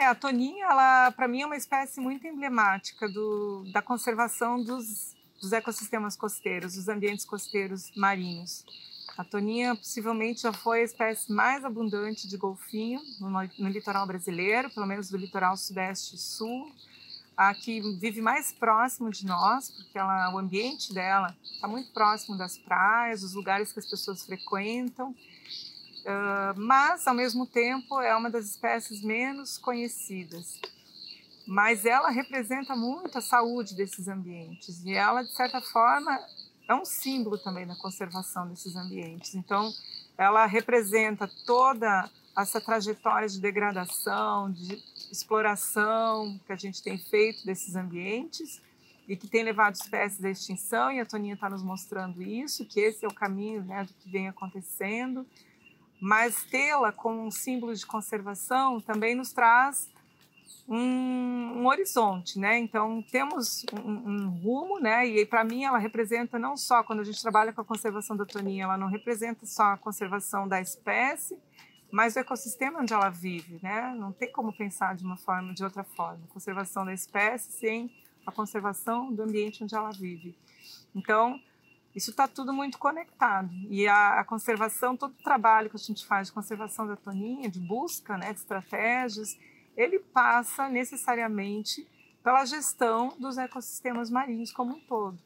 [0.00, 5.14] É, a toninha, ela para mim é uma espécie muito emblemática do, da conservação dos,
[5.38, 8.64] dos ecossistemas costeiros, dos ambientes costeiros marinhos.
[9.18, 14.70] A toninha possivelmente já foi a espécie mais abundante de golfinho no, no litoral brasileiro,
[14.70, 16.72] pelo menos do litoral sudeste e sul.
[17.36, 22.38] A que vive mais próximo de nós, porque ela, o ambiente dela está muito próximo
[22.38, 25.14] das praias, dos lugares que as pessoas frequentam.
[26.00, 30.60] Uh, mas, ao mesmo tempo, é uma das espécies menos conhecidas.
[31.46, 36.18] Mas ela representa muito a saúde desses ambientes e ela, de certa forma,
[36.68, 39.34] é um símbolo também da conservação desses ambientes.
[39.34, 39.72] Então,
[40.16, 47.74] ela representa toda essa trajetória de degradação, de exploração que a gente tem feito desses
[47.74, 48.60] ambientes
[49.08, 52.78] e que tem levado espécies à extinção, e a Toninha está nos mostrando isso, que
[52.78, 55.26] esse é o caminho né, do que vem acontecendo.
[56.00, 59.90] Mas tê-la como um símbolo de conservação também nos traz
[60.70, 62.56] um, um horizonte, né?
[62.58, 65.06] Então temos um, um rumo, né?
[65.06, 68.24] E para mim ela representa não só quando a gente trabalha com a conservação da
[68.24, 71.36] toninha, ela não representa só a conservação da espécie,
[71.90, 73.92] mas o ecossistema onde ela vive, né?
[73.98, 77.92] Não tem como pensar de uma forma, de outra forma, conservação da espécie sem
[78.24, 80.38] a conservação do ambiente onde ela vive.
[80.94, 81.40] Então
[81.94, 83.50] isso está tudo muito conectado.
[83.68, 87.50] E a, a, conservação, todo o trabalho que a gente faz de conservação da toninha,
[87.50, 89.36] de busca né, de estratégias,
[89.76, 91.86] ele passa necessariamente
[92.22, 95.18] pela gestão dos ecossistemas marinhos como um todo.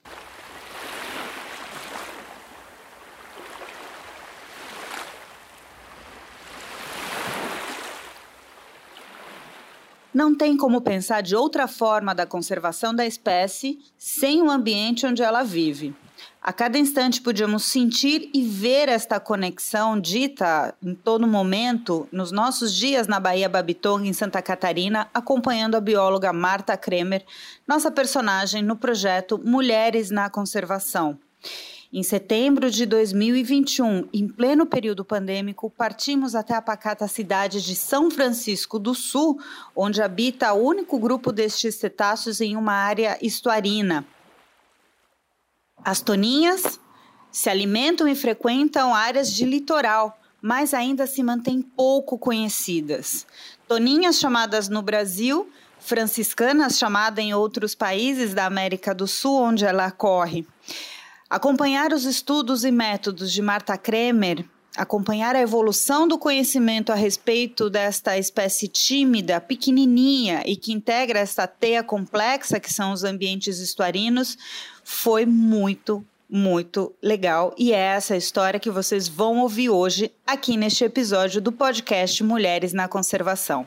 [10.14, 15.22] Não tem como pensar de outra forma da conservação da espécie sem o ambiente onde
[15.24, 15.92] ela vive.
[16.46, 22.74] A cada instante podíamos sentir e ver esta conexão dita em todo momento nos nossos
[22.74, 27.24] dias na Bahia Babitonga, em Santa Catarina, acompanhando a bióloga Marta Kremer,
[27.66, 31.18] nossa personagem no projeto Mulheres na Conservação.
[31.90, 38.10] Em setembro de 2021, em pleno período pandêmico, partimos até a pacata cidade de São
[38.10, 39.40] Francisco do Sul,
[39.74, 44.04] onde habita o único grupo destes cetáceos em uma área estuarina.
[45.84, 46.80] As toninhas
[47.30, 53.26] se alimentam e frequentam áreas de litoral, mas ainda se mantêm pouco conhecidas.
[53.68, 59.90] Toninhas chamadas no Brasil, franciscanas chamada em outros países da América do Sul, onde ela
[59.90, 60.46] corre.
[61.28, 64.44] Acompanhar os estudos e métodos de Marta Kremer,
[64.76, 71.46] acompanhar a evolução do conhecimento a respeito desta espécie tímida, pequenininha e que integra esta
[71.46, 74.36] teia complexa que são os ambientes estuarinos,
[74.84, 77.54] foi muito, muito legal.
[77.56, 82.72] E é essa história que vocês vão ouvir hoje aqui neste episódio do podcast Mulheres
[82.72, 83.66] na Conservação.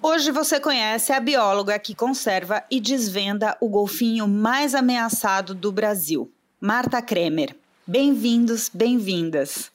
[0.00, 6.32] Hoje você conhece a bióloga que conserva e desvenda o golfinho mais ameaçado do Brasil,
[6.60, 7.54] Marta Kremer.
[7.86, 9.70] Bem-vindos, bem-vindas.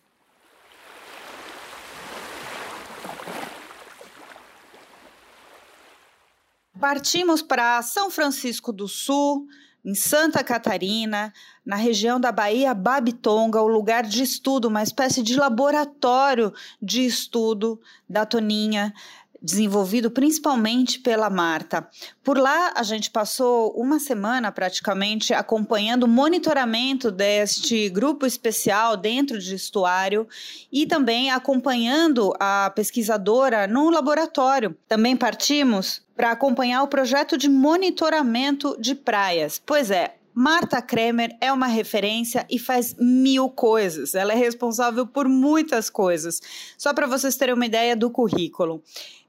[6.79, 9.47] Partimos para São Francisco do Sul,
[9.83, 11.33] em Santa Catarina,
[11.65, 17.79] na região da Bahia Babitonga, o lugar de estudo, uma espécie de laboratório de estudo
[18.07, 18.93] da Toninha,
[19.43, 21.85] desenvolvido principalmente pela Marta.
[22.23, 29.37] Por lá, a gente passou uma semana praticamente acompanhando o monitoramento deste grupo especial dentro
[29.37, 30.25] de estuário
[30.71, 34.75] e também acompanhando a pesquisadora no laboratório.
[34.87, 39.61] Também partimos para acompanhar o projeto de monitoramento de praias.
[39.65, 44.15] Pois é, Marta Kremer é uma referência e faz mil coisas.
[44.15, 46.41] Ela é responsável por muitas coisas.
[46.75, 48.81] Só para vocês terem uma ideia do currículo.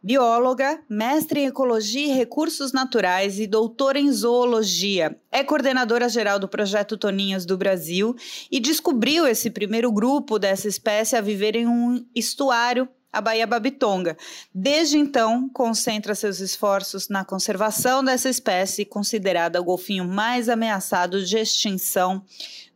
[0.05, 5.19] Bióloga, mestre em Ecologia e Recursos Naturais e doutora em Zoologia.
[5.33, 8.15] É coordenadora geral do projeto Toninhas do Brasil
[8.53, 14.15] e descobriu esse primeiro grupo dessa espécie a viver em um estuário a Baía Babitonga.
[14.55, 21.39] Desde então, concentra seus esforços na conservação dessa espécie, considerada o golfinho mais ameaçado de
[21.39, 22.23] extinção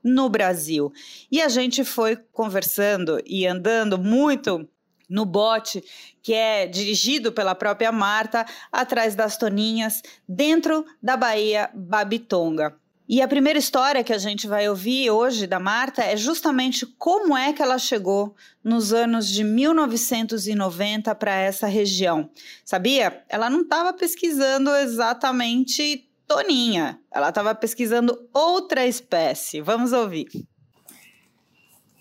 [0.03, 0.91] no Brasil.
[1.31, 4.67] E a gente foi conversando e andando muito
[5.09, 5.83] no bote,
[6.23, 12.77] que é dirigido pela própria Marta, atrás das toninhas, dentro da Baía Babitonga.
[13.09, 17.35] E a primeira história que a gente vai ouvir hoje da Marta é justamente como
[17.35, 22.29] é que ela chegou nos anos de 1990 para essa região.
[22.63, 23.25] Sabia?
[23.31, 29.63] Ela não estava pesquisando exatamente toninha, ela estava pesquisando outra espécie.
[29.63, 30.27] Vamos ouvir.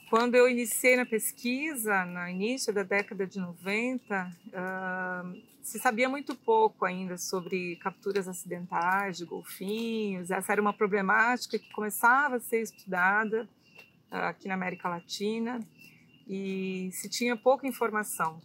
[0.09, 6.33] Quando eu iniciei na pesquisa, no início da década de 90, uh, se sabia muito
[6.33, 10.31] pouco ainda sobre capturas acidentais de golfinhos.
[10.31, 13.47] Essa era uma problemática que começava a ser estudada
[14.11, 15.59] uh, aqui na América Latina
[16.25, 18.41] e se tinha pouca informação.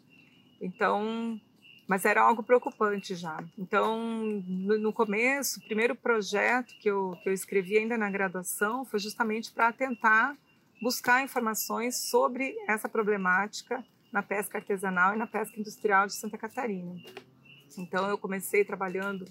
[0.60, 1.40] Então,
[1.86, 3.42] mas era algo preocupante já.
[3.56, 8.84] Então, no, no começo, o primeiro projeto que eu, que eu escrevi ainda na graduação
[8.84, 10.36] foi justamente para tentar
[10.82, 16.96] buscar informações sobre essa problemática na pesca artesanal e na pesca industrial de Santa Catarina.
[17.78, 19.24] Então, eu comecei trabalhando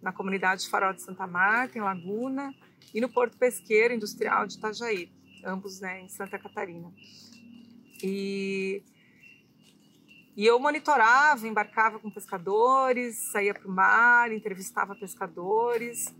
[0.00, 2.54] na comunidade de Farol de Santa Marta, em Laguna,
[2.94, 5.12] e no Porto Pesqueiro Industrial de Itajaí,
[5.44, 6.90] ambos né, em Santa Catarina.
[8.00, 8.84] E,
[10.36, 16.14] e eu monitorava, embarcava com pescadores, saía para o mar, entrevistava pescadores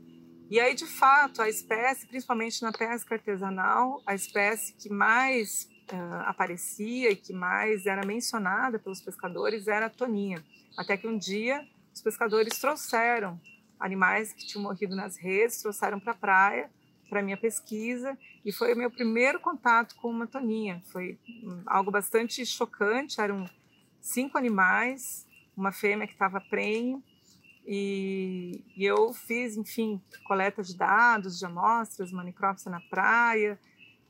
[0.52, 6.26] e aí, de fato, a espécie, principalmente na pesca artesanal, a espécie que mais uh,
[6.26, 10.44] aparecia e que mais era mencionada pelos pescadores era a toninha.
[10.76, 13.40] Até que um dia os pescadores trouxeram
[13.81, 16.70] animais que tinham morrido nas redes, trouxeram para a praia
[17.08, 20.82] para minha pesquisa e foi o meu primeiro contato com uma toninha.
[20.93, 23.22] Foi hum, algo bastante chocante.
[23.22, 23.48] Eram
[24.02, 25.26] cinco animais,
[25.56, 27.02] uma fêmea que estava prenhe
[27.67, 33.59] e, e, eu fiz, enfim, coleta de dados, de amostras, uma necrópsia na praia,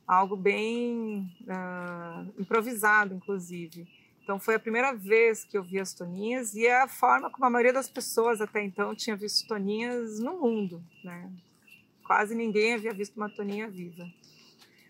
[0.07, 3.87] algo bem uh, improvisado, inclusive.
[4.23, 7.45] Então, foi a primeira vez que eu vi as toninhas e é a forma como
[7.45, 10.81] a maioria das pessoas até então tinha visto toninhas no mundo.
[11.03, 11.31] Né?
[12.05, 14.05] Quase ninguém havia visto uma toninha viva.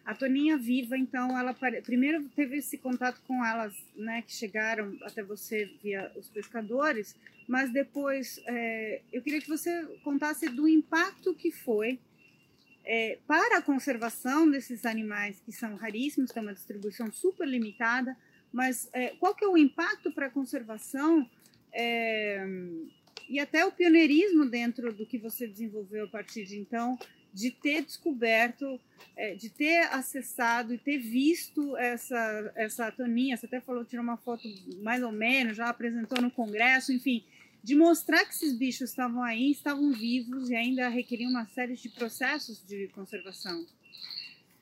[0.05, 5.23] A Toninha viva, então, ela primeiro teve esse contato com elas, né, que chegaram até
[5.23, 7.15] você via os pescadores,
[7.47, 12.00] mas depois é, eu queria que você contasse do impacto que foi
[12.83, 18.15] é, para a conservação desses animais que são raríssimos, tem uma distribuição super limitada,
[18.51, 21.29] mas é, qual que é o impacto para a conservação
[23.27, 26.99] e até o pioneirismo dentro do que você desenvolveu a partir de então
[27.33, 28.80] de ter descoberto,
[29.15, 34.18] é, de ter acessado e ter visto essa, essa Toninha, você até falou, tirou uma
[34.18, 34.47] foto
[34.81, 37.24] mais ou menos, já apresentou no congresso, enfim,
[37.63, 41.89] de mostrar que esses bichos estavam aí, estavam vivos e ainda requeriam uma série de
[41.89, 43.65] processos de conservação.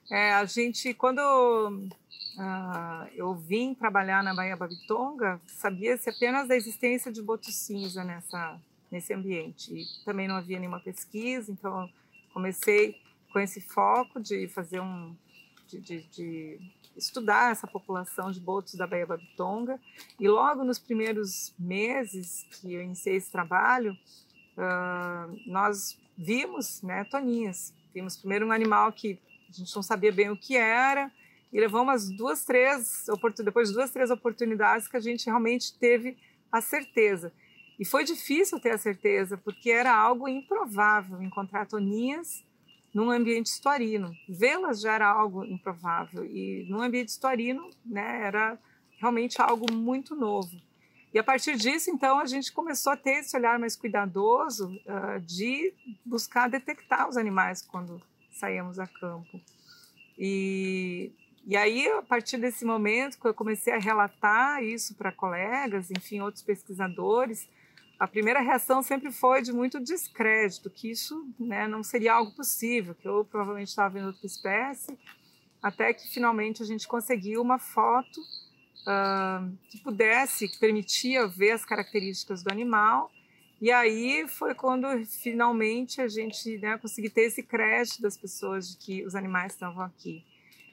[0.09, 7.12] É, a gente, quando uh, eu vim trabalhar na Baía Babitonga, sabia-se apenas da existência
[7.12, 8.59] de boto cinza nessa,
[8.91, 9.73] nesse ambiente.
[9.73, 11.89] E também não havia nenhuma pesquisa, então
[12.33, 13.01] comecei
[13.31, 15.16] com esse foco de fazer um
[15.68, 16.60] de, de, de,
[16.98, 19.80] estudar essa população de botos da Baía Babitonga.
[20.19, 23.94] E logo nos primeiros meses que eu iniciei esse trabalho
[24.57, 27.74] uh, nós vimos né toninhas.
[27.94, 29.19] Vimos primeiro um animal que
[29.50, 31.12] a gente não sabia bem o que era
[31.51, 33.06] e levou umas duas três
[33.44, 36.18] depois de duas três oportunidades que a gente realmente teve
[36.51, 37.31] a certeza
[37.81, 42.45] e foi difícil ter a certeza, porque era algo improvável encontrar toninhas
[42.94, 44.16] num ambiente estuarino.
[44.30, 48.60] Vê-las já era algo improvável e num ambiente estuarino, né, era
[49.00, 50.62] realmente algo muito novo.
[51.12, 55.19] E a partir disso, então, a gente começou a ter esse olhar mais cuidadoso uh,
[55.19, 55.74] de
[56.06, 58.00] buscar detectar os animais quando
[58.31, 59.42] saíamos a campo.
[60.19, 61.12] E,
[61.48, 66.22] e aí, a partir desse momento, que eu comecei a relatar isso para colegas, enfim,
[66.22, 67.50] outros pesquisadores,
[68.01, 72.95] a primeira reação sempre foi de muito descrédito, que isso né, não seria algo possível,
[72.95, 74.97] que eu provavelmente estava vendo outra espécie,
[75.61, 81.64] até que finalmente a gente conseguiu uma foto uh, que pudesse, que permitia ver as
[81.64, 83.11] características do animal,
[83.61, 88.78] e aí foi quando finalmente a gente né, conseguiu ter esse crédito das pessoas de
[88.78, 90.25] que os animais estavam aqui.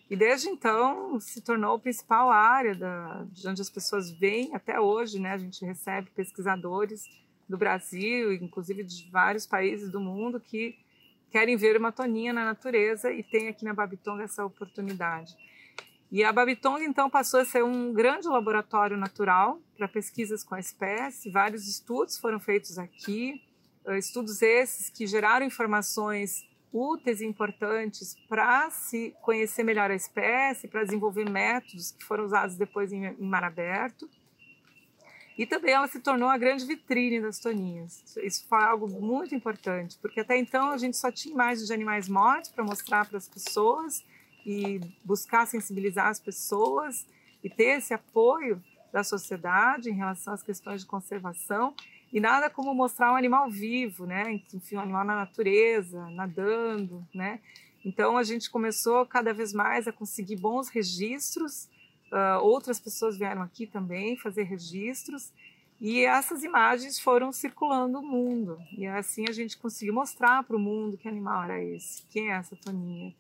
[0.09, 4.81] E desde então se tornou a principal área da, de onde as pessoas vêm até
[4.81, 5.33] hoje, né?
[5.33, 7.07] A gente recebe pesquisadores
[7.49, 10.77] do Brasil, inclusive de vários países do mundo, que
[11.31, 15.37] querem ver uma toninha na natureza e tem aqui na Babitonga essa oportunidade.
[16.11, 20.61] E a Babitonga então passou a ser um grande laboratório natural para pesquisas com a
[20.61, 21.31] espécie.
[21.31, 23.43] Vários estudos foram feitos aqui,
[23.85, 30.67] eh, estudos esses que geraram informações úteis e importantes para se conhecer melhor a espécie,
[30.67, 34.09] para desenvolver métodos que foram usados depois em, em mar aberto.
[35.39, 38.03] E também ela se tornou a grande vitrine das toninhas.
[38.17, 42.09] Isso foi algo muito importante, porque até então a gente só tinha imagens de animais
[42.09, 44.05] mortos para mostrar para as pessoas
[44.45, 47.07] e buscar sensibilizar as pessoas
[47.43, 48.61] e ter esse apoio
[48.93, 51.73] da sociedade em relação às questões de conservação.
[52.13, 54.41] E nada como mostrar um animal vivo, né?
[54.53, 57.39] Enfim, um animal na natureza, nadando, né?
[57.85, 61.69] Então a gente começou cada vez mais a conseguir bons registros.
[62.11, 65.33] Uh, outras pessoas vieram aqui também fazer registros
[65.81, 68.59] e essas imagens foram circulando o mundo.
[68.77, 72.37] E assim a gente conseguiu mostrar para o mundo que animal era esse, quem é
[72.37, 73.15] essa toninha.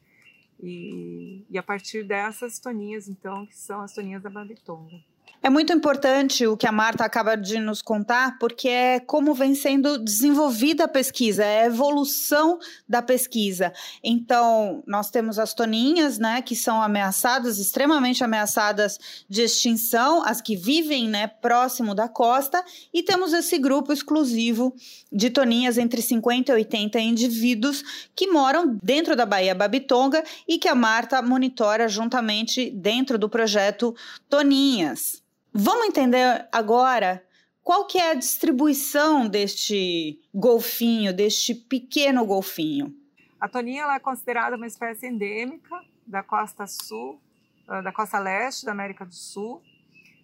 [0.60, 5.00] E, e a partir dessas toninhas, então, que são as toninhas da Babitonga.
[5.40, 9.54] É muito importante o que a Marta acaba de nos contar, porque é como vem
[9.54, 13.72] sendo desenvolvida a pesquisa, é a evolução da pesquisa.
[14.02, 20.56] Então, nós temos as toninhas, né, que são ameaçadas, extremamente ameaçadas de extinção, as que
[20.56, 24.74] vivem, né, próximo da costa, e temos esse grupo exclusivo
[25.10, 30.66] de toninhas entre 50 e 80 indivíduos que moram dentro da Baía Babitonga e que
[30.66, 33.94] a Marta monitora juntamente dentro do projeto
[34.28, 35.22] Toninhas.
[35.60, 37.26] Vamos entender agora
[37.64, 42.94] qual que é a distribuição deste golfinho, deste pequeno golfinho.
[43.40, 47.20] A toninha é considerada uma espécie endêmica da costa sul,
[47.66, 49.60] ah, da costa leste da América do Sul.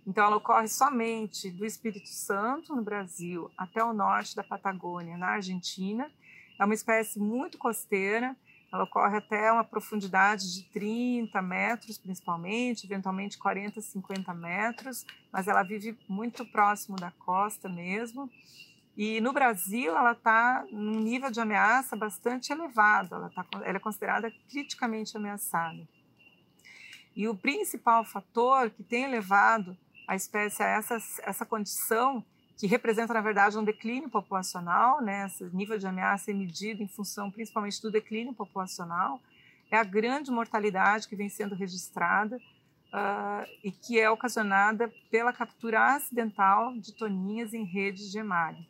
[0.06, 5.30] Então, ela ocorre somente do Espírito Santo, no Brasil, até o norte da Patagônia, na
[5.30, 6.08] Argentina.
[6.60, 8.36] É uma espécie muito costeira,
[8.74, 15.62] ela ocorre até uma profundidade de 30 metros, principalmente, eventualmente 40, 50 metros, mas ela
[15.62, 18.28] vive muito próximo da costa mesmo.
[18.96, 23.80] E no Brasil, ela está num nível de ameaça bastante elevado, ela, tá, ela é
[23.80, 25.88] considerada criticamente ameaçada.
[27.14, 29.76] E o principal fator que tem levado
[30.08, 32.24] a espécie a essa, essa condição
[32.56, 35.26] que representa, na verdade, um declínio populacional, né?
[35.26, 39.20] Esse nível de ameaça é medido em função principalmente do declínio populacional,
[39.70, 45.96] é a grande mortalidade que vem sendo registrada uh, e que é ocasionada pela captura
[45.96, 48.68] acidental de toninhas em redes de emalhe.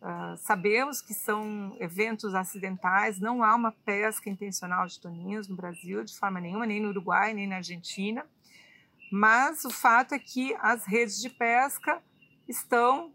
[0.00, 6.04] Uh, sabemos que são eventos acidentais, não há uma pesca intencional de toninhas no Brasil
[6.04, 8.24] de forma nenhuma, nem no Uruguai, nem na Argentina,
[9.10, 12.00] mas o fato é que as redes de pesca
[12.46, 13.12] estão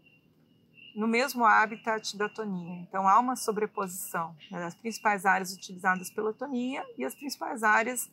[0.94, 2.80] no mesmo habitat da toninha.
[2.88, 8.10] Então, há uma sobreposição né, das principais áreas utilizadas pela toninha e as principais áreas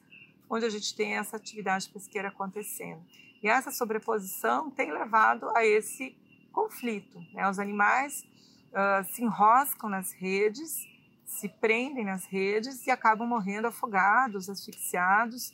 [0.49, 3.01] onde a gente tem essa atividade pesqueira acontecendo.
[3.41, 6.15] E essa sobreposição tem levado a esse
[6.51, 7.19] conflito.
[7.33, 7.47] Né?
[7.47, 8.25] Os animais
[8.71, 10.87] uh, se enroscam nas redes,
[11.25, 15.53] se prendem nas redes e acabam morrendo afogados, asfixiados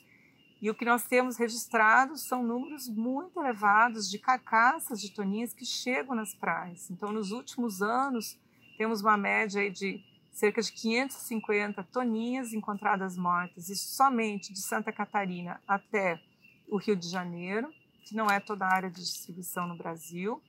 [0.60, 5.64] e o que nós temos registrado são números muito elevados de carcaças de toninhas que
[5.64, 6.90] chegam nas praias.
[6.90, 8.38] Então, nos últimos anos,
[8.78, 15.62] temos uma média de cerca de 550 toninhas encontradas mortas, isso somente de Santa Catarina
[15.66, 16.20] até
[16.68, 17.72] o Rio de Janeiro,
[18.04, 20.42] que não é toda a área de distribuição no Brasil.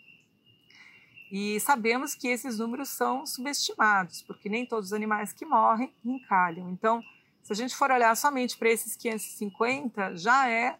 [1.32, 6.70] E sabemos que esses números são subestimados, porque nem todos os animais que morrem encalham.
[6.70, 7.02] Então,
[7.48, 10.78] se a gente for olhar somente para esses 550, já é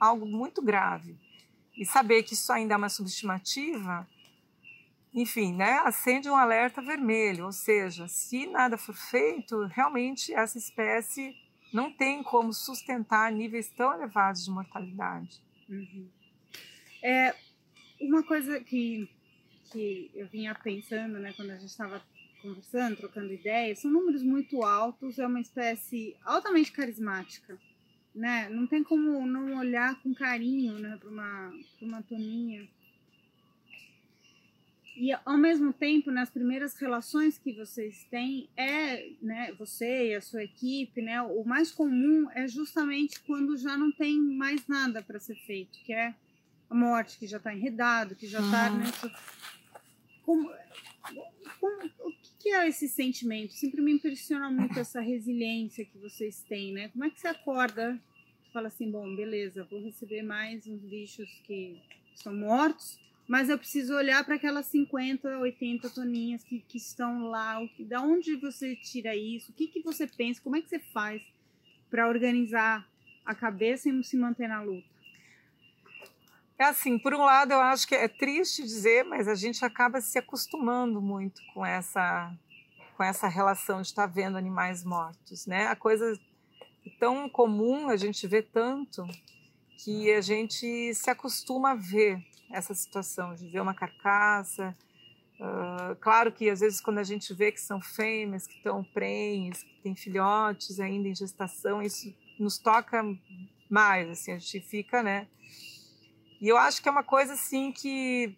[0.00, 1.14] algo muito grave.
[1.76, 4.08] E saber que isso ainda é uma subestimativa,
[5.12, 7.44] enfim, né, acende um alerta vermelho.
[7.44, 11.36] Ou seja, se nada for feito, realmente essa espécie
[11.70, 15.42] não tem como sustentar níveis tão elevados de mortalidade.
[15.68, 16.08] Uhum.
[17.02, 17.36] É,
[18.00, 19.06] uma coisa que,
[19.70, 22.02] que eu vinha pensando, né, quando a gente estava
[22.46, 27.58] conversando, trocando ideias, são números muito altos, é uma espécie altamente carismática,
[28.14, 28.48] né?
[28.48, 32.68] Não tem como não olhar com carinho, né, para uma, uma toninha.
[34.96, 40.22] E ao mesmo tempo, nas primeiras relações que vocês têm, é, né, você e a
[40.22, 45.20] sua equipe, né, o mais comum é justamente quando já não tem mais nada para
[45.20, 46.14] ser feito, que é
[46.70, 48.78] a morte, que já está enredado, que já está, uhum.
[48.78, 48.86] né,
[50.26, 50.50] como,
[51.60, 51.90] como,
[52.38, 53.52] que é esse sentimento?
[53.52, 56.88] Sempre me impressiona muito essa resiliência que vocês têm, né?
[56.88, 58.00] Como é que você acorda
[58.56, 61.78] fala assim, bom, beleza, vou receber mais uns bichos que
[62.14, 67.60] estão mortos, mas eu preciso olhar para aquelas 50, 80 toninhas que, que estão lá.
[67.60, 69.52] O que, da onde você tira isso?
[69.52, 70.40] O que, que você pensa?
[70.40, 71.20] Como é que você faz
[71.90, 72.90] para organizar
[73.26, 74.88] a cabeça e se manter na luta?
[76.58, 80.00] É assim, por um lado, eu acho que é triste dizer, mas a gente acaba
[80.00, 82.32] se acostumando muito com essa
[82.96, 85.66] com essa relação de estar vendo animais mortos, né?
[85.66, 86.18] A coisa
[86.98, 89.06] tão comum, a gente vê tanto
[89.84, 94.74] que a gente se acostuma a ver essa situação de ver uma carcaça.
[95.38, 99.62] Uh, claro que às vezes quando a gente vê que são fêmeas, que estão prenhes,
[99.62, 103.04] que têm filhotes ainda em gestação, isso nos toca
[103.68, 105.28] mais, assim, a gente fica, né?
[106.40, 108.36] E eu acho que é uma coisa assim que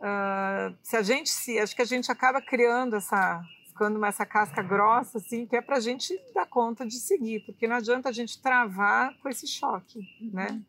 [0.00, 4.62] uh, se a gente se acho que a gente acaba criando essa ficando essa casca
[4.62, 8.12] grossa, assim, que é para a gente dar conta de seguir, porque não adianta a
[8.12, 10.00] gente travar com esse choque,
[10.32, 10.46] né?
[10.52, 10.64] Uhum.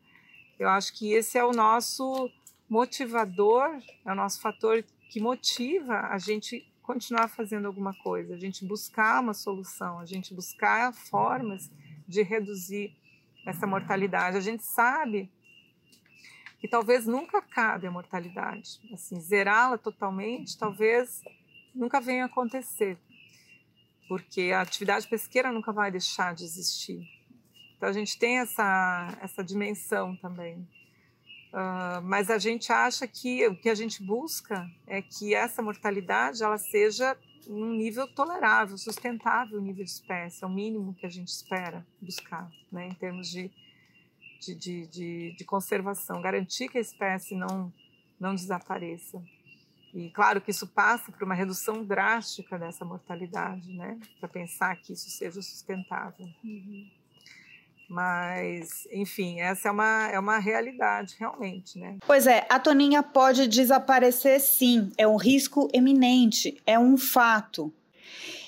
[0.58, 2.28] Eu acho que esse é o nosso
[2.68, 8.64] motivador, é o nosso fator que motiva a gente continuar fazendo alguma coisa, a gente
[8.64, 11.70] buscar uma solução, a gente buscar formas
[12.08, 12.92] de reduzir
[13.46, 14.36] essa mortalidade.
[14.36, 15.30] A gente sabe
[16.58, 21.22] que talvez nunca acabe a mortalidade, assim, zerá-la totalmente, talvez
[21.74, 22.98] nunca venha a acontecer,
[24.08, 27.06] porque a atividade pesqueira nunca vai deixar de existir.
[27.76, 30.66] Então a gente tem essa essa dimensão também.
[31.52, 36.42] Uh, mas a gente acha que o que a gente busca é que essa mortalidade
[36.42, 41.28] ela seja num nível tolerável, sustentável, nível de espécie, é o mínimo que a gente
[41.28, 43.50] espera buscar, né, em termos de,
[44.40, 47.72] de, de, de, de conservação, garantir que a espécie não,
[48.18, 49.22] não desapareça.
[49.94, 54.92] E claro que isso passa por uma redução drástica dessa mortalidade, né, para pensar que
[54.92, 56.26] isso seja sustentável.
[56.44, 56.90] Uhum.
[57.88, 61.98] Mas, enfim, essa é uma, é uma realidade, realmente, né?
[62.04, 67.72] Pois é, a Toninha pode desaparecer sim, é um risco eminente, é um fato.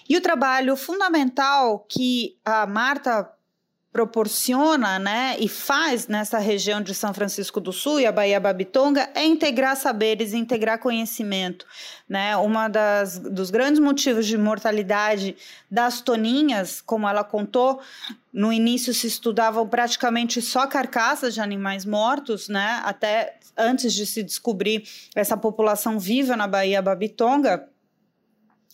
[0.09, 3.31] E o trabalho fundamental que a Marta
[3.93, 9.09] proporciona né, e faz nessa região de São Francisco do Sul e a Baía Babitonga
[9.15, 11.67] é integrar saberes, integrar conhecimento.
[12.09, 12.37] Né?
[12.37, 15.37] Uma das dos grandes motivos de mortalidade
[15.71, 17.81] das toninhas, como ela contou,
[18.33, 22.83] no início se estudavam praticamente só carcaças de animais mortos, né?
[22.85, 27.69] até antes de se descobrir essa população viva na Baía Babitonga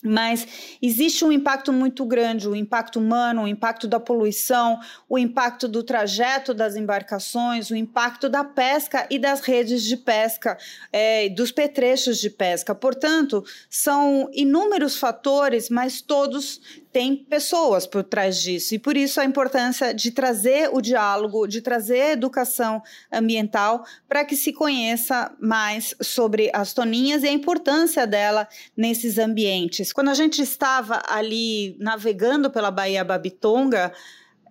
[0.04, 5.66] mas existe um impacto muito grande, o impacto humano, o impacto da poluição, o impacto
[5.66, 10.58] do trajeto das embarcações, o impacto da pesca e das redes de pesca,
[10.92, 12.74] é, dos petrechos de pesca.
[12.74, 18.72] Portanto, são inúmeros fatores, mas todos tem pessoas por trás disso.
[18.72, 24.24] E por isso a importância de trazer o diálogo, de trazer a educação ambiental para
[24.24, 28.46] que se conheça mais sobre as toninhas e a importância dela
[28.76, 29.92] nesses ambientes.
[29.92, 33.92] Quando a gente estava ali navegando pela Baía Babitonga,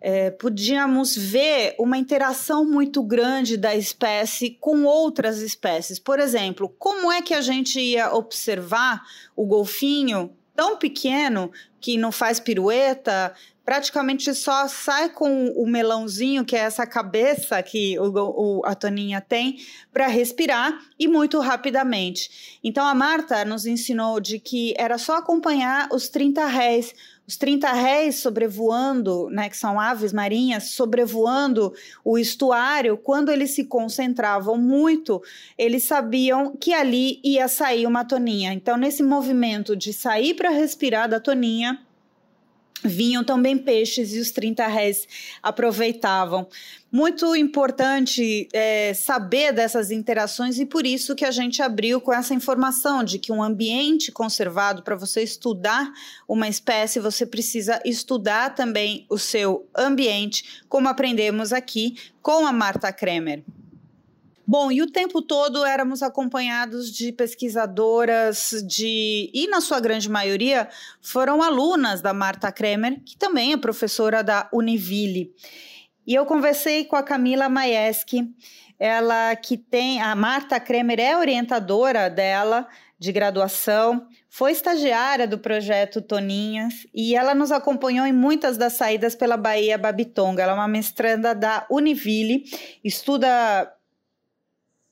[0.01, 5.97] é, podíamos ver uma interação muito grande da espécie com outras espécies.
[5.97, 9.01] Por exemplo, como é que a gente ia observar
[9.33, 13.33] o golfinho tão pequeno que não faz pirueta,
[13.65, 19.21] praticamente só sai com o melãozinho, que é essa cabeça que o, o, a Toninha
[19.21, 19.59] tem,
[19.91, 22.59] para respirar e muito rapidamente.
[22.63, 26.93] Então a Marta nos ensinou de que era só acompanhar os 30 réis
[27.27, 33.63] os 30 réis sobrevoando, né, que são aves marinhas, sobrevoando o estuário, quando eles se
[33.63, 35.21] concentravam muito,
[35.57, 38.53] eles sabiam que ali ia sair uma toninha.
[38.53, 41.79] Então, nesse movimento de sair para respirar da toninha,
[42.83, 45.07] vinham também peixes e os 30 réis
[45.41, 46.47] aproveitavam.
[46.91, 52.33] Muito importante é, saber dessas interações e por isso que a gente abriu com essa
[52.33, 55.91] informação de que um ambiente conservado, para você estudar
[56.27, 62.93] uma espécie, você precisa estudar também o seu ambiente, como aprendemos aqui com a Marta
[62.93, 63.43] Kremer.
[64.45, 70.67] Bom, e o tempo todo éramos acompanhados de pesquisadoras de e na sua grande maioria
[71.01, 75.33] foram alunas da Marta Kremer, que também é professora da Univille.
[76.05, 78.29] E eu conversei com a Camila Maeski,
[78.77, 82.67] ela que tem a Marta Kremer é orientadora dela
[82.99, 89.15] de graduação, foi estagiária do projeto Toninhas e ela nos acompanhou em muitas das saídas
[89.15, 90.43] pela Bahia Babitonga.
[90.43, 92.43] Ela é uma mestranda da Univille,
[92.83, 93.71] estuda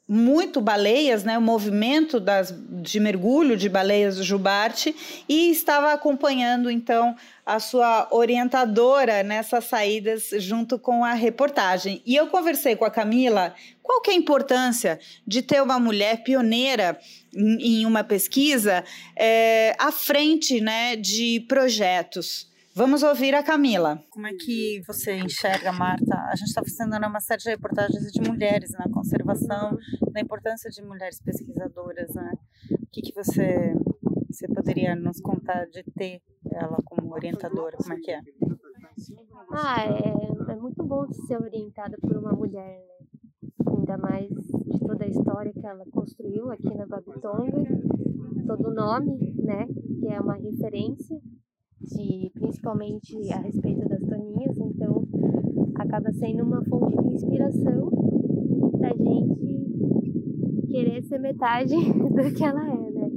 [0.08, 4.94] muito baleias, né, o movimento das, de mergulho de baleias do Jubarte
[5.28, 12.02] e estava acompanhando então a sua orientadora nessas saídas junto com a reportagem.
[12.06, 16.24] E eu conversei com a Camila qual que é a importância de ter uma mulher
[16.24, 17.00] pioneira
[17.34, 18.84] em, em uma pesquisa
[19.16, 22.51] é, à frente né, de projetos.
[22.74, 24.02] Vamos ouvir a Camila.
[24.10, 26.16] Como é que você enxerga, Marta?
[26.30, 29.78] A gente está fazendo né, uma série de reportagens de mulheres na conservação,
[30.14, 32.14] da importância de mulheres pesquisadoras.
[32.16, 32.32] Né?
[32.72, 33.74] O que, que você,
[34.30, 37.76] você poderia nos contar de ter ela como orientadora?
[37.76, 38.22] Como é que é?
[39.52, 43.52] Ah, é, é muito bom ser orientada por uma mulher, né?
[43.68, 47.64] Ainda mais de toda a história que ela construiu aqui na Babitonga,
[48.48, 49.68] todo o nome, né?
[50.00, 51.20] Que é uma referência
[51.82, 55.08] de principalmente a respeito das toninhas, então
[55.76, 57.89] acaba sendo uma fonte de inspiração
[58.78, 59.62] pra gente
[60.70, 63.12] querer ser metade do que ela é, né?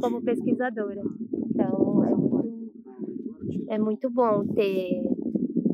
[0.00, 1.02] Como pesquisadora.
[1.32, 2.40] Então é muito
[3.68, 5.02] é muito bom ter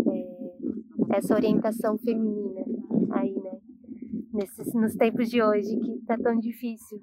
[0.07, 2.65] é, essa orientação feminina
[3.11, 3.59] aí, né?
[4.33, 7.01] Nesses, nos tempos de hoje que tá tão difícil.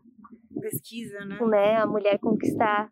[0.62, 1.40] Pesquisa, né?
[1.42, 1.76] né?
[1.78, 2.92] A mulher conquistar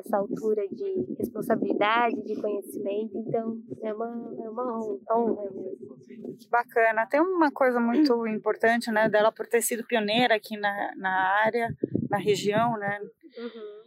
[0.00, 4.78] essa altura de responsabilidade, de conhecimento, então é uma, é uma
[5.12, 5.96] honra mesmo.
[6.38, 7.06] Que bacana.
[7.06, 11.68] Tem uma coisa muito importante, né, dela por ter sido pioneira aqui na, na área,
[12.10, 12.98] na região, né?
[13.38, 13.80] Uhum.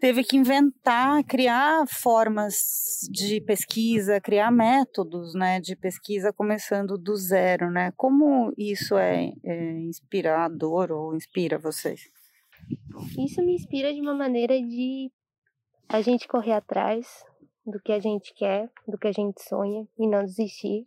[0.00, 7.70] Teve que inventar, criar formas de pesquisa, criar métodos, né, de pesquisa começando do zero,
[7.70, 7.90] né?
[7.96, 12.10] Como isso é, é inspirador ou inspira vocês?
[13.18, 15.10] Isso me inspira de uma maneira de
[15.88, 17.24] a gente correr atrás
[17.66, 20.86] do que a gente quer, do que a gente sonha e não desistir.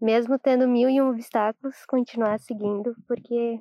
[0.00, 3.60] Mesmo tendo mil e um obstáculos, continuar seguindo, porque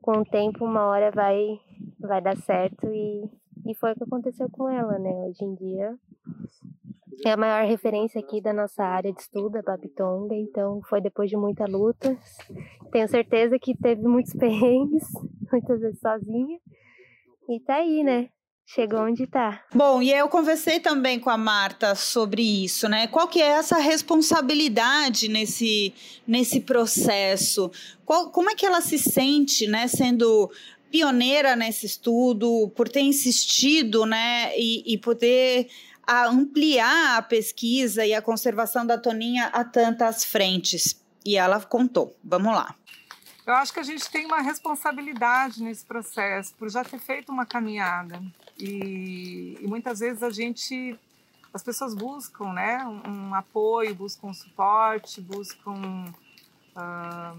[0.00, 1.60] com o tempo, uma hora vai,
[2.00, 3.24] vai dar certo e,
[3.66, 5.10] e foi o que aconteceu com ela, né?
[5.10, 5.96] Hoje em dia
[7.24, 11.30] é a maior referência aqui da nossa área de estudo, a Babitonga, então foi depois
[11.30, 12.18] de muita luta.
[12.90, 15.04] Tenho certeza que teve muitos perrengues,
[15.50, 16.58] muitas vezes sozinha,
[17.48, 18.28] e tá aí, né?
[18.66, 19.62] Chegou onde está.
[19.74, 23.06] Bom, e eu conversei também com a Marta sobre isso, né?
[23.06, 25.92] Qual que é essa responsabilidade nesse,
[26.26, 27.70] nesse processo?
[28.04, 30.50] Qual, como é que ela se sente, né, sendo
[30.90, 35.68] pioneira nesse estudo, por ter insistido, né, e, e poder
[36.06, 41.00] a ampliar a pesquisa e a conservação da toninha a tantas frentes.
[41.24, 42.16] E ela contou.
[42.22, 42.74] Vamos lá.
[43.44, 47.44] Eu acho que a gente tem uma responsabilidade nesse processo, por já ter feito uma
[47.44, 48.22] caminhada.
[48.56, 50.96] E, e muitas vezes a gente,
[51.52, 56.04] as pessoas buscam né, um, um apoio, buscam um suporte, buscam
[56.76, 57.38] uh,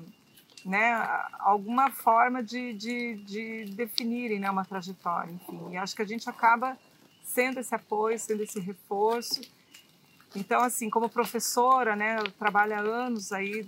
[0.66, 0.94] né,
[1.40, 5.32] alguma forma de, de, de definirem né, uma trajetória.
[5.32, 6.78] Enfim, e acho que a gente acaba
[7.24, 9.40] sendo esse apoio, sendo esse reforço.
[10.36, 13.66] Então, assim, como professora, né, eu trabalho há anos aí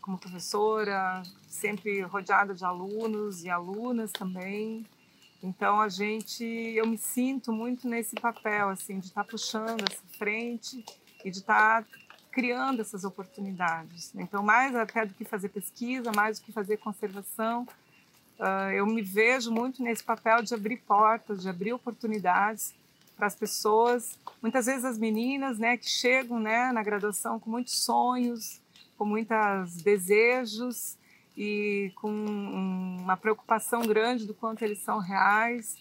[0.00, 4.84] como professora, sempre rodeada de alunos e alunas também.
[5.42, 10.84] Então a gente, eu me sinto muito nesse papel assim de estar puxando essa frente
[11.24, 11.84] e de estar
[12.30, 14.12] criando essas oportunidades.
[14.14, 17.66] Então mais até do que fazer pesquisa, mais do que fazer conservação,
[18.38, 22.74] uh, eu me vejo muito nesse papel de abrir portas, de abrir oportunidades
[23.16, 27.78] para as pessoas, muitas vezes as meninas, né, que chegam, né, na graduação com muitos
[27.84, 28.60] sonhos,
[28.96, 30.96] com muitos desejos
[31.36, 35.76] e com uma preocupação grande do quanto eles são reais.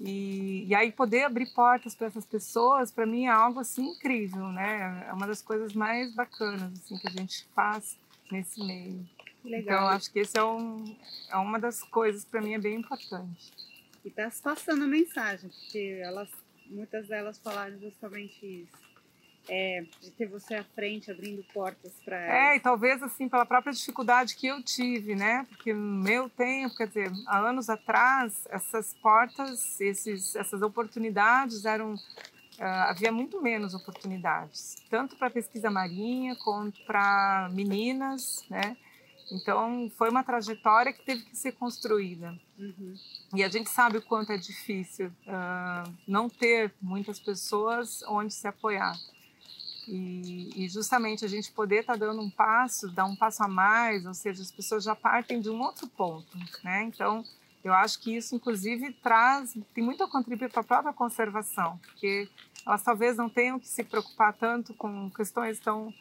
[0.00, 4.48] E, e aí poder abrir portas para essas pessoas, para mim é algo assim incrível,
[4.48, 5.06] né?
[5.08, 7.98] É uma das coisas mais bacanas assim que a gente faz
[8.32, 9.06] nesse meio.
[9.44, 9.60] Legal.
[9.60, 10.96] Então acho que esse é, um,
[11.30, 13.52] é uma das coisas para mim é bem importante.
[14.02, 16.30] E está passando a mensagem, porque elas,
[16.66, 18.89] muitas delas falaram justamente isso
[19.48, 23.72] é, de ter você à frente abrindo portas para É, e talvez assim pela própria
[23.72, 25.46] dificuldade que eu tive, né?
[25.48, 31.94] Porque no meu tempo, quer dizer, há anos atrás, essas portas, esses, essas oportunidades eram
[32.58, 38.76] Uh, havia muito menos oportunidades, tanto para pesquisa marinha quanto para meninas, né?
[39.32, 42.38] Então, foi uma trajetória que teve que ser construída.
[42.58, 42.94] Uhum.
[43.34, 48.46] E a gente sabe o quanto é difícil uh, não ter muitas pessoas onde se
[48.46, 48.94] apoiar.
[49.92, 53.48] E, e, justamente a gente poder estar tá dando um passo, dar um passo a
[53.48, 56.84] mais, ou seja, as pessoas já partem de um outro ponto, né?
[56.84, 57.24] Então,
[57.64, 62.28] eu acho que isso, inclusive, traz, tem muito a contribuir para a própria conservação, porque
[62.64, 65.92] elas talvez não tenham que se preocupar tanto com questões tão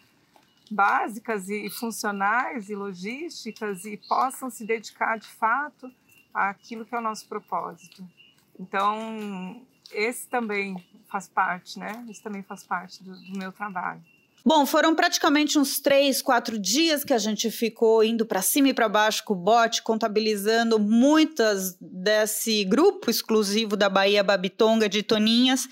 [0.70, 5.92] básicas e funcionais e logísticas e possam se dedicar de fato
[6.32, 8.08] àquilo que é o nosso propósito.
[8.60, 10.76] Então, esse também
[11.10, 12.06] faz parte, né?
[12.10, 14.02] Isso também faz parte do, do meu trabalho.
[14.46, 18.74] Bom, foram praticamente uns três, quatro dias que a gente ficou indo para cima e
[18.74, 25.68] para baixo com o bote, contabilizando muitas desse grupo exclusivo da Bahia Babitonga de Toninhas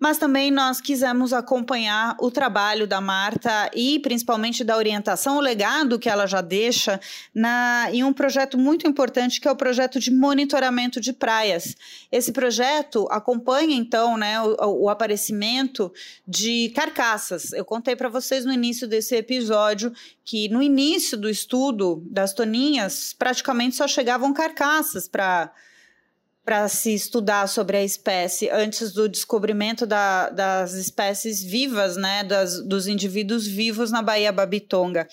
[0.00, 5.98] mas também nós quisemos acompanhar o trabalho da Marta e principalmente da orientação, o legado
[5.98, 6.98] que ela já deixa
[7.34, 11.76] na, em um projeto muito importante que é o projeto de monitoramento de praias.
[12.10, 15.92] Esse projeto acompanha então né, o, o aparecimento
[16.26, 17.52] de carcaças.
[17.52, 19.92] Eu contei para vocês no início desse episódio
[20.24, 25.52] que no início do estudo das toninhas praticamente só chegavam carcaças para
[26.44, 32.66] para se estudar sobre a espécie antes do descobrimento da, das espécies vivas, né, das,
[32.66, 35.06] dos indivíduos vivos na Baía Babitonga.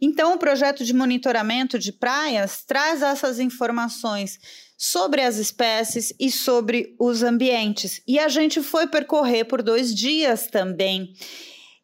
[0.00, 4.38] Então, o projeto de monitoramento de praias traz essas informações
[4.76, 8.00] sobre as espécies e sobre os ambientes.
[8.08, 11.12] E a gente foi percorrer por dois dias também.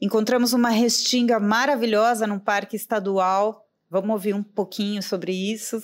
[0.01, 3.67] Encontramos uma restinga maravilhosa no Parque Estadual.
[3.91, 5.83] Vamos ouvir um pouquinho sobre isso.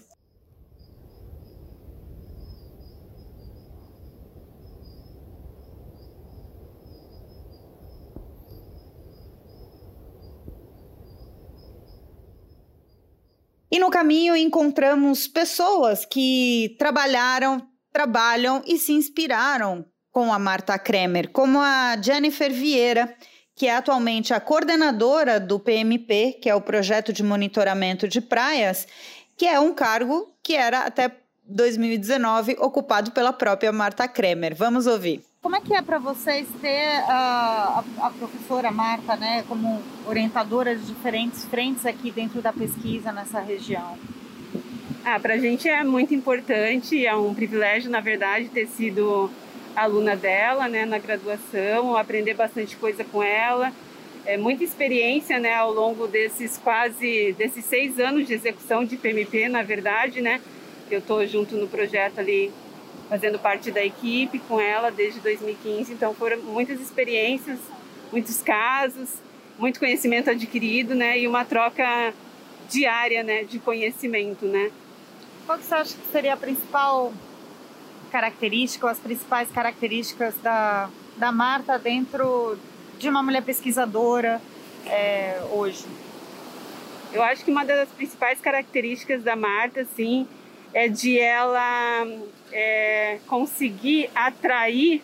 [13.72, 21.30] E no caminho encontramos pessoas que trabalharam, trabalham e se inspiraram com a Marta Kremer,
[21.30, 23.16] como a Jennifer Vieira,
[23.56, 28.86] que é atualmente a coordenadora do PMP, que é o projeto de monitoramento de praias,
[29.38, 31.10] que é um cargo que era até
[31.46, 34.54] 2019 ocupado pela própria Marta Kremer.
[34.54, 35.24] Vamos ouvir.
[35.42, 40.76] Como é que é para vocês ter a, a, a, professora Marta, né, como orientadora
[40.76, 43.98] de diferentes frentes aqui dentro da pesquisa nessa região?
[45.04, 49.28] Ah, para a gente é muito importante, é um privilégio, na verdade, ter sido
[49.74, 53.72] aluna dela, né, na graduação, aprender bastante coisa com ela,
[54.24, 59.48] é muita experiência, né, ao longo desses quase, desses seis anos de execução de PMP,
[59.48, 60.40] na verdade, né,
[60.88, 62.52] eu estou junto no projeto ali
[63.12, 65.92] fazendo parte da equipe com ela desde 2015.
[65.92, 67.58] Então foram muitas experiências,
[68.10, 69.10] muitos casos,
[69.58, 71.18] muito conhecimento adquirido, né?
[71.18, 72.14] E uma troca
[72.70, 73.44] diária, né?
[73.44, 74.70] De conhecimento, né?
[75.44, 77.12] Qual que você acha que seria a principal
[78.10, 82.56] característica, ou as principais características da, da Marta dentro
[82.98, 84.40] de uma mulher pesquisadora
[84.86, 85.84] é, hoje?
[87.12, 90.26] Eu acho que uma das principais características da Marta, sim,
[90.72, 92.06] é de ela
[92.52, 95.02] é, conseguir atrair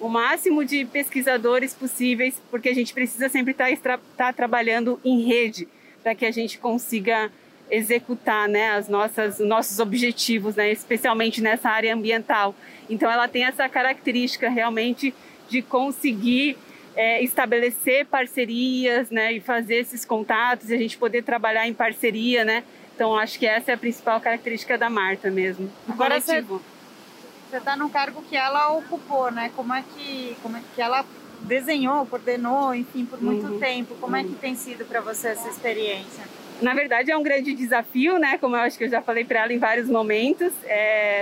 [0.00, 5.24] o máximo de pesquisadores possíveis, porque a gente precisa sempre estar, estar tá trabalhando em
[5.24, 5.68] rede
[6.02, 7.30] para que a gente consiga
[7.70, 12.54] executar né, as nossas, os nossos objetivos, né, especialmente nessa área ambiental.
[12.88, 15.12] Então, ela tem essa característica realmente
[15.48, 16.56] de conseguir
[16.94, 22.44] é, estabelecer parcerias né, e fazer esses contatos e a gente poder trabalhar em parceria.
[22.44, 22.62] Né?
[22.94, 25.70] Então, acho que essa é a principal característica da Marta mesmo.
[25.88, 26.58] Agora, coletivo.
[26.58, 26.75] Você
[27.48, 29.50] você está no cargo que ela ocupou, né?
[29.54, 31.04] Como é que, como é que ela
[31.40, 33.58] desenhou, coordenou, enfim, por muito uhum.
[33.58, 33.94] tempo.
[34.00, 34.20] Como uhum.
[34.20, 36.24] é que tem sido para você essa experiência?
[36.60, 38.38] Na verdade, é um grande desafio, né?
[38.38, 40.52] Como eu acho que eu já falei para ela em vários momentos.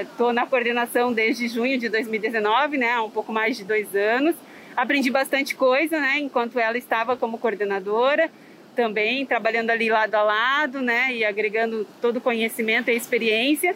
[0.03, 2.93] Estou é, na coordenação desde junho de 2019, né?
[2.93, 4.37] Há um pouco mais de dois anos.
[4.77, 6.19] Aprendi bastante coisa, né?
[6.19, 8.31] Enquanto ela estava como coordenadora,
[8.77, 11.13] também trabalhando ali lado a lado, né?
[11.13, 13.75] E agregando todo o conhecimento e experiência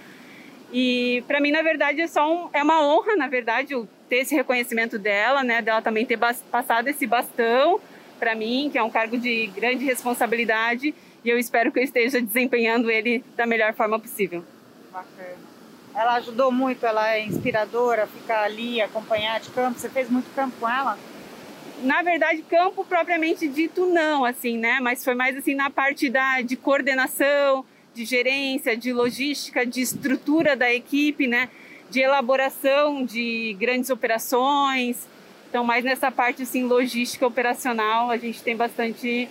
[0.72, 3.74] e para mim, na verdade, é só um, é uma honra, na verdade,
[4.08, 5.62] ter esse reconhecimento dela, né?
[5.62, 7.80] Dela também ter passado esse bastão
[8.18, 12.20] para mim, que é um cargo de grande responsabilidade, e eu espero que eu esteja
[12.20, 14.44] desempenhando ele da melhor forma possível.
[14.92, 15.48] Bacana.
[15.94, 19.78] Ela ajudou muito, ela é inspiradora, ficar ali, acompanhar de campo.
[19.78, 20.98] Você fez muito campo com ela?
[21.82, 24.78] Na verdade, campo propriamente dito não, assim, né?
[24.80, 27.64] Mas foi mais assim na parte da de coordenação,
[27.98, 31.48] de gerência, de logística, de estrutura da equipe, né?
[31.90, 35.08] De elaboração de grandes operações.
[35.48, 39.28] Então, mais nessa parte assim, logística operacional, a gente tem bastante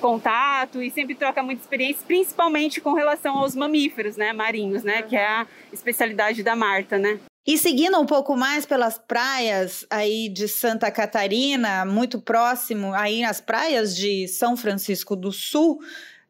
[0.00, 5.14] contato e sempre troca muita experiência, principalmente com relação aos mamíferos, né, marinhos, né, que
[5.14, 7.20] é a especialidade da Marta, né.
[7.46, 13.42] E seguindo um pouco mais pelas praias aí de Santa Catarina, muito próximo aí nas
[13.42, 15.80] praias de São Francisco do Sul,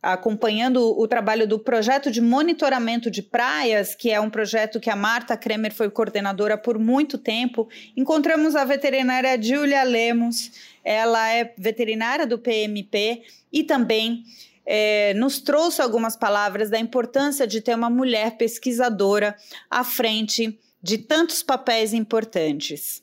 [0.03, 4.97] acompanhando o trabalho do projeto de monitoramento de praias, que é um projeto que a
[4.97, 10.53] Marta Kremer foi coordenadora por muito tempo, encontramos a veterinária Julia Lemos.
[10.83, 14.25] Ela é veterinária do PMP e também
[14.65, 19.37] é, nos trouxe algumas palavras da importância de ter uma mulher pesquisadora
[19.71, 23.03] à frente de tantos papéis importantes.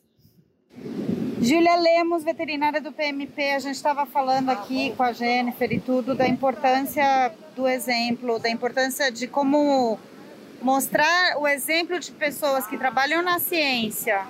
[1.39, 6.15] Júlia Lemos, veterinária do PMP, a gente estava falando aqui com a Jennifer e tudo
[6.15, 9.99] da importância do exemplo, da importância de como
[10.61, 14.25] mostrar o exemplo de pessoas que trabalham na ciência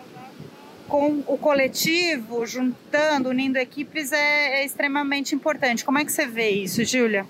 [0.89, 5.85] com o coletivo, juntando, unindo equipes, é, é extremamente importante.
[5.85, 7.25] Como é que você vê isso, Júlia?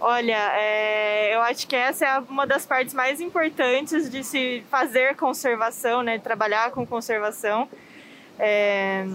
[0.00, 5.16] Olha, é, eu acho que essa é uma das partes mais importantes de se fazer
[5.16, 7.68] conservação, né, trabalhar com conservação
[8.38, 9.06] é,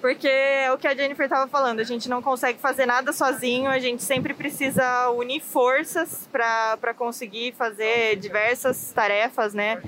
[0.00, 3.70] porque é o que a Jennifer estava falando, a gente não consegue fazer nada sozinho,
[3.70, 9.82] a gente sempre precisa unir forças para conseguir fazer diversas tarefas, né?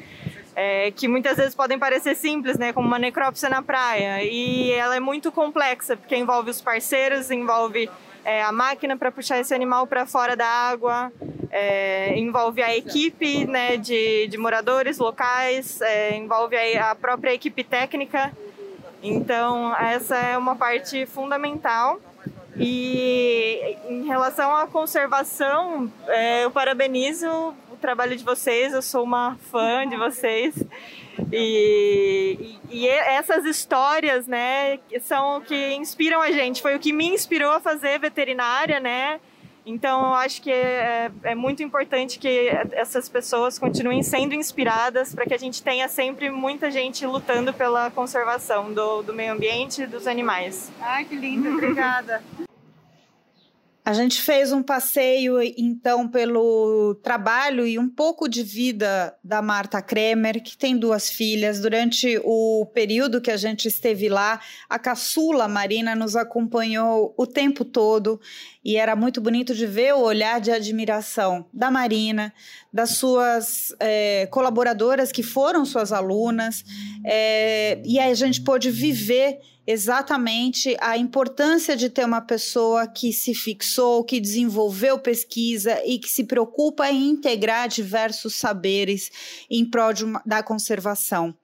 [0.56, 4.96] É, que muitas vezes podem parecer simples, né, como uma necrópsia na praia, e ela
[4.96, 7.88] é muito complexa, porque envolve os parceiros, envolve
[8.24, 11.12] é, a máquina para puxar esse animal para fora da água,
[11.50, 17.62] é, envolve a equipe né, de, de moradores locais, é, envolve a, a própria equipe
[17.62, 18.32] técnica.
[19.02, 22.00] Então, essa é uma parte fundamental.
[22.56, 27.28] E em relação à conservação, é, eu parabenizo
[27.70, 30.56] o trabalho de vocês, eu sou uma fã de vocês.
[31.32, 36.60] E, e, e, essas histórias, né, são o que inspiram a gente.
[36.60, 39.20] Foi o que me inspirou a fazer veterinária, né?
[39.68, 45.26] Então, eu acho que é, é muito importante que essas pessoas continuem sendo inspiradas para
[45.26, 49.86] que a gente tenha sempre muita gente lutando pela conservação do, do meio ambiente e
[49.86, 50.72] dos animais.
[50.80, 52.22] Ai, que lindo, obrigada.
[53.88, 59.80] A gente fez um passeio, então, pelo trabalho e um pouco de vida da Marta
[59.80, 61.58] Kremer, que tem duas filhas.
[61.58, 67.64] Durante o período que a gente esteve lá, a caçula Marina nos acompanhou o tempo
[67.64, 68.20] todo
[68.68, 72.34] e era muito bonito de ver o olhar de admiração da Marina,
[72.70, 76.62] das suas é, colaboradoras que foram suas alunas,
[77.02, 83.10] é, e aí a gente pôde viver exatamente a importância de ter uma pessoa que
[83.10, 89.10] se fixou, que desenvolveu pesquisa e que se preocupa em integrar diversos saberes
[89.50, 91.34] em prol uma, da conservação.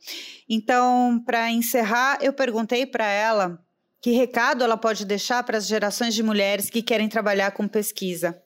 [0.47, 3.65] Então, para encerrar, eu perguntei para ela
[4.05, 8.39] que recado ela pode deixar para as gerações de mulheres que querem trabalhar com pesquisa.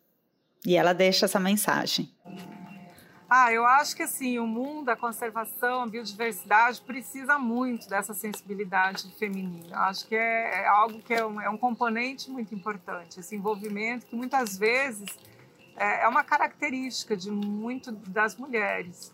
[0.64, 2.14] E ela deixa essa mensagem.
[3.28, 9.12] Ah, eu acho que assim, o mundo, a conservação, a biodiversidade precisa muito dessa sensibilidade
[9.18, 9.74] feminina.
[9.74, 13.34] Eu acho que é, é algo que é um, é um, componente muito importante, esse
[13.34, 15.08] envolvimento que muitas vezes
[15.76, 19.12] é, é uma característica de muito das mulheres.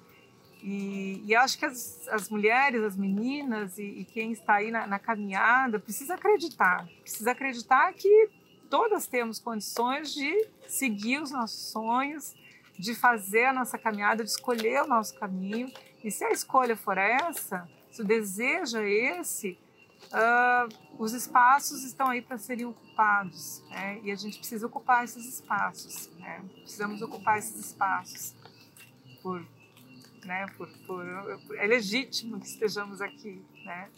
[0.66, 4.86] E, e acho que as, as, mulheres, as meninas e, e quem está aí na,
[4.86, 8.30] na caminhada precisa acreditar, precisa acreditar que
[8.70, 12.34] todas temos condições de seguir os nossos sonhos,
[12.78, 15.70] de fazer a nossa caminhada, de escolher o nosso caminho.
[16.02, 19.58] E se a escolha for essa, se o desejo é esse,
[20.06, 23.62] uh, os espaços estão aí para serem ocupados.
[23.68, 24.00] Né?
[24.02, 26.10] E a gente precisa ocupar esses espaços.
[26.18, 26.42] Né?
[26.62, 28.34] Precisamos ocupar esses espaços.
[29.22, 29.44] Por,
[30.24, 30.46] né?
[30.56, 31.04] por, por,
[31.56, 33.42] é legítimo que estejamos aqui.
[33.64, 33.88] Né?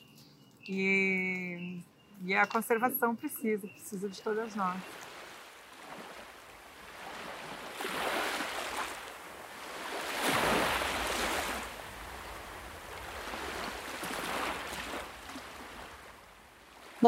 [0.69, 1.81] E,
[2.25, 4.83] e a conservação precisa, precisa de todas nós.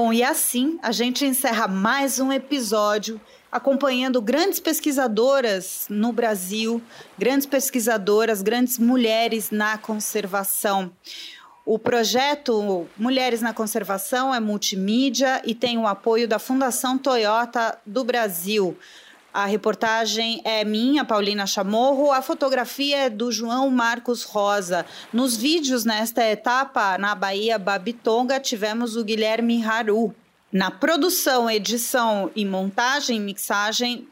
[0.00, 6.80] Bom, e assim a gente encerra mais um episódio acompanhando grandes pesquisadoras no Brasil,
[7.18, 10.92] grandes pesquisadoras, grandes mulheres na conservação.
[11.66, 18.04] O projeto Mulheres na Conservação é multimídia e tem o apoio da Fundação Toyota do
[18.04, 18.78] Brasil.
[19.38, 22.10] A reportagem é minha, Paulina Chamorro.
[22.10, 24.84] A fotografia é do João Marcos Rosa.
[25.12, 30.12] Nos vídeos nesta etapa, na Bahia Babitonga, tivemos o Guilherme Haru.
[30.52, 34.08] Na produção, edição e montagem, mixagem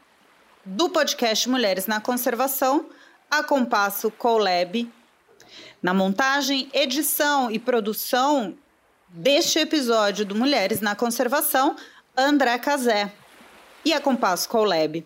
[0.63, 2.85] do podcast Mulheres na Conservação,
[3.29, 4.89] a Compasso Colab.
[5.83, 8.55] Na montagem, edição e produção
[9.09, 11.75] deste episódio do Mulheres na Conservação,
[12.15, 13.11] André Cazé
[13.83, 15.05] e a Compasso Colab.